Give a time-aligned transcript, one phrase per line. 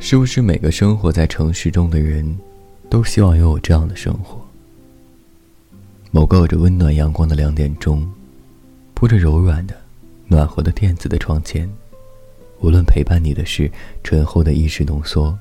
[0.00, 2.38] 是不是每个生活在城市中的人，
[2.88, 4.40] 都希望拥有这样的生活？
[6.10, 8.10] 某个有着温暖阳光的两点钟，
[8.94, 9.76] 铺着柔软的、
[10.26, 11.68] 暖和的垫子的床前，
[12.60, 13.70] 无论陪伴你的是
[14.02, 15.36] 醇厚的意式浓缩，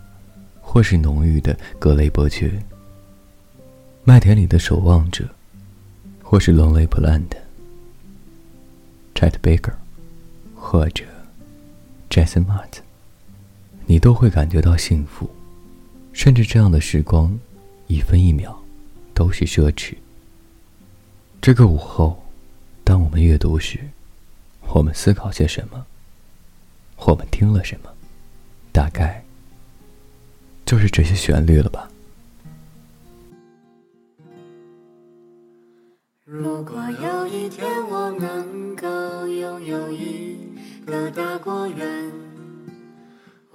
[0.59, 2.49] 或是浓郁的格雷伯爵；
[4.03, 5.23] 麦田里的守望者，
[6.21, 7.31] 或是 Lonely Plant，Chet
[9.41, 9.73] Baker，
[10.55, 11.05] 或者
[12.09, 12.79] Jason Mart，
[13.89, 15.29] 你都会感觉到幸福，
[16.11, 17.39] 甚至这样的时光，
[17.87, 18.53] 一分一秒，
[19.13, 19.95] 都是奢侈。
[21.39, 22.21] 这个午后，
[22.83, 23.79] 当我们阅读时，
[24.73, 25.85] 我们思考些什么？
[26.97, 27.89] 我们听了什么？
[28.73, 29.23] 大概
[30.65, 31.89] 就是这些旋律了吧。
[36.25, 40.37] 如果有一天我能够拥有一
[40.85, 42.11] 个大果园，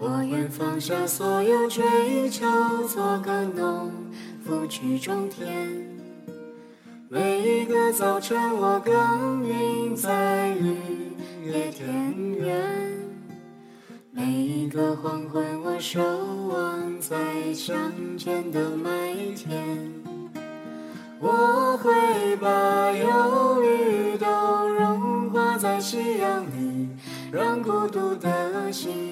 [0.04, 2.44] 我愿放下所有追求，
[2.88, 3.92] 做个农
[4.44, 5.46] 夫去种田。
[7.08, 10.76] 每一个早晨，我耕耘在绿
[11.44, 11.86] 野田
[12.34, 12.52] 园；
[14.10, 16.02] 每一个黄昏，我守
[16.48, 17.76] 望在乡
[18.18, 18.90] 间的麦
[19.36, 19.78] 田。
[21.20, 24.26] 我会把忧郁都
[24.68, 26.88] 融化在夕阳里，
[27.30, 29.11] 让孤独的心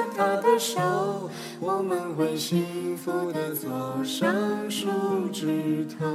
[0.21, 0.79] 她的手，
[1.59, 3.71] 我们会幸福的坐
[4.03, 4.87] 上树
[5.33, 6.05] 枝头。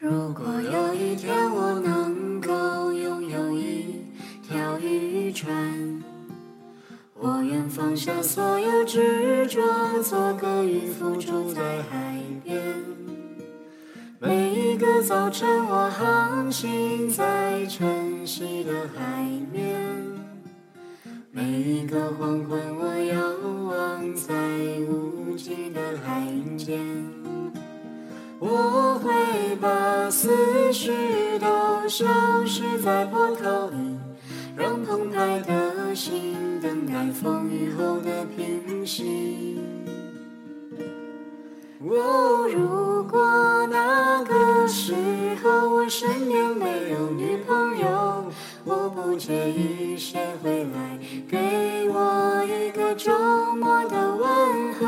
[0.00, 4.04] 如果有一天我能够拥有一
[4.42, 5.87] 条渔船，
[7.98, 9.60] 下所有执着，
[10.04, 11.60] 做个渔夫住在
[11.90, 12.14] 海
[12.44, 12.56] 边。
[14.20, 19.74] 每一个早晨，我航行在晨曦的海面；
[21.32, 23.20] 每一个黄昏，我遥
[23.66, 24.32] 望在
[24.88, 26.22] 无际的海
[26.56, 26.78] 间。
[28.38, 30.92] 我会把思绪
[31.40, 32.06] 都消
[32.46, 33.96] 失在波涛里，
[34.56, 39.58] 让澎湃的心等待风雨后的平息。
[41.80, 44.94] 哦，如果那个时
[45.42, 48.24] 候我身边没有女朋友，
[48.64, 50.98] 我不介意谁会来
[51.28, 53.12] 给我一个周
[53.54, 54.86] 末的问候。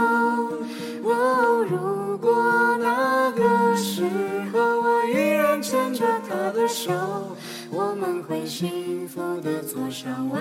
[1.09, 4.04] 哦，如果那个时
[4.53, 6.92] 候我依然牵着她的手，
[7.70, 10.41] 我们会幸福的坐上弯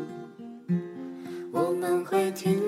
[1.81, 2.60] 们会听。